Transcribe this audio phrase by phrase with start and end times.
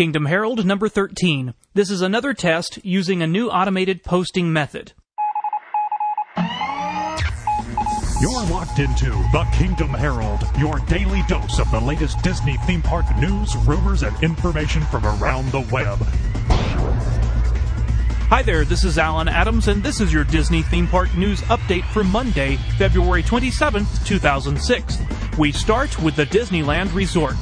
[0.00, 1.52] Kingdom Herald number 13.
[1.74, 4.94] This is another test using a new automated posting method.
[8.18, 13.04] You're locked into the Kingdom Herald, your daily dose of the latest Disney theme park
[13.18, 15.98] news, rumors, and information from around the web.
[18.30, 21.84] Hi there, this is Alan Adams, and this is your Disney theme park news update
[21.92, 24.96] for Monday, February 27th, 2006.
[25.36, 27.36] We start with the Disneyland Resort.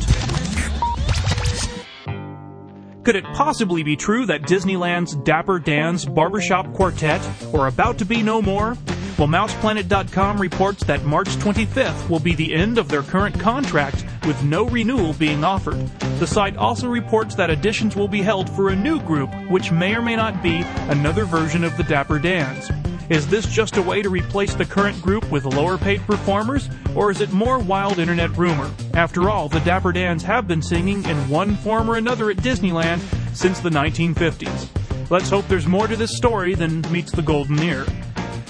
[3.08, 8.22] Could it possibly be true that Disneyland's Dapper Dan's barbershop quartet are about to be
[8.22, 8.76] no more?
[9.16, 14.44] Well, MousePlanet.com reports that March 25th will be the end of their current contract with
[14.44, 15.88] no renewal being offered.
[16.18, 19.94] The site also reports that auditions will be held for a new group, which may
[19.94, 20.58] or may not be
[20.90, 22.70] another version of the Dapper Dans.
[23.10, 27.10] Is this just a way to replace the current group with lower paid performers, or
[27.10, 28.70] is it more wild internet rumor?
[28.92, 33.00] After all, the Dapper Dans have been singing in one form or another at Disneyland
[33.34, 34.68] since the 1950s.
[35.10, 37.86] Let's hope there's more to this story than meets the golden ear.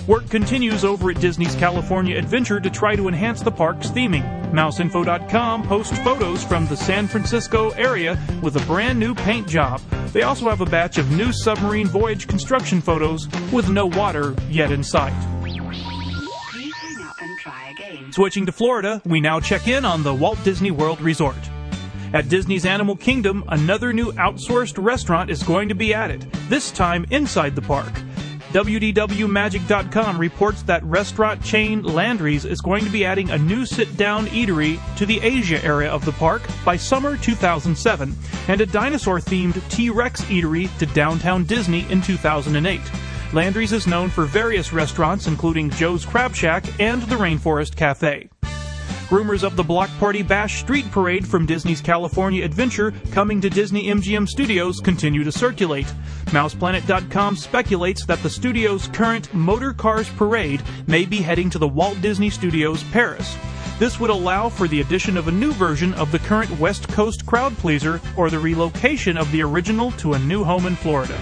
[0.08, 4.37] Work continues over at Disney's California Adventure to try to enhance the park's theming.
[4.52, 9.80] MouseInfo.com posts photos from the San Francisco area with a brand new paint job.
[10.12, 14.72] They also have a batch of new submarine voyage construction photos with no water yet
[14.72, 15.14] in sight.
[18.10, 21.36] Switching to Florida, we now check in on the Walt Disney World Resort.
[22.14, 27.04] At Disney's Animal Kingdom, another new outsourced restaurant is going to be added, this time
[27.10, 27.92] inside the park.
[28.52, 34.26] WDWMagic.com reports that restaurant chain Landry's is going to be adding a new sit down
[34.28, 38.16] eatery to the Asia area of the park by summer 2007
[38.48, 42.80] and a dinosaur themed T Rex eatery to downtown Disney in 2008.
[43.34, 48.30] Landry's is known for various restaurants, including Joe's Crab Shack and the Rainforest Cafe.
[49.10, 53.86] Rumors of the Block Party Bash Street Parade from Disney's California Adventure coming to Disney
[53.86, 55.86] MGM Studios continue to circulate.
[56.26, 61.98] MousePlanet.com speculates that the studio's current Motor Cars Parade may be heading to the Walt
[62.02, 63.34] Disney Studios Paris.
[63.78, 67.24] This would allow for the addition of a new version of the current West Coast
[67.24, 71.18] crowd pleaser or the relocation of the original to a new home in Florida.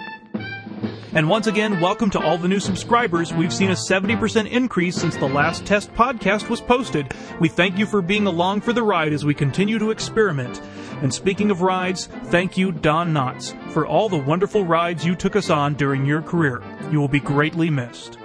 [1.12, 3.34] And once again, welcome to all the new subscribers.
[3.34, 7.12] We've seen a 70% increase since the last test podcast was posted.
[7.40, 10.62] We thank you for being along for the ride as we continue to experiment.
[11.02, 15.36] And speaking of rides, thank you, Don Knotts, for all the wonderful rides you took
[15.36, 16.62] us on during your career.
[16.92, 18.18] You will be greatly missed.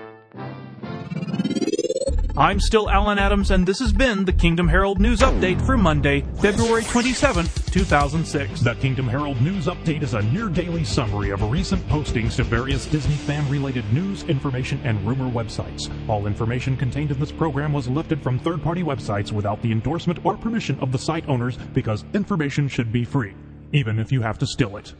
[2.37, 6.23] I'm still Alan Adams, and this has been the Kingdom Herald News Update for Monday,
[6.41, 8.61] February 27, 2006.
[8.61, 12.87] The Kingdom Herald News Update is a near daily summary of recent postings to various
[12.87, 15.89] Disney fan related news, information, and rumor websites.
[16.09, 20.19] All information contained in this program was lifted from third party websites without the endorsement
[20.27, 23.33] or permission of the site owners because information should be free,
[23.71, 24.93] even if you have to steal it.